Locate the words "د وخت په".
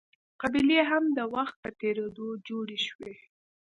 1.17-1.69